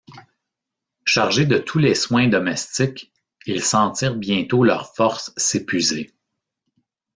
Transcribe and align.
Chargés 1.05 1.45
de 1.45 1.59
tous 1.59 1.77
les 1.77 1.93
soins 1.93 2.27
domestiques, 2.27 3.13
ils 3.45 3.61
sentirent 3.63 4.15
bientôt 4.15 4.63
leurs 4.63 4.95
forces 4.95 5.31
s’épuiser. 5.37 6.09